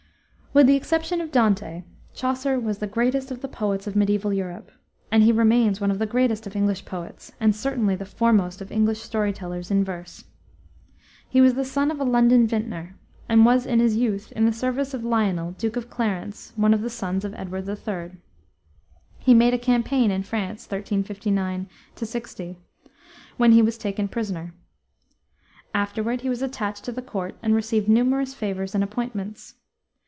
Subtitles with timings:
[0.53, 4.69] With the exception of Dante, Chaucer was the greatest of the poets of mediaeval Europe,
[5.09, 8.69] and he remains one of the greatest of English poets, and certainly the foremost of
[8.69, 10.25] English story tellers in verse.
[11.29, 12.97] He was the son of a London vintner,
[13.29, 16.81] and was in his youth in the service of Lionel, Duke of Clarence, one of
[16.81, 18.17] the sons of Edward III.
[19.19, 22.57] He made a campaign in France in 1359 60,
[23.37, 24.53] when he was taken prisoner.
[25.73, 29.55] Afterward he was attached to the court and received numerous favors and appointments.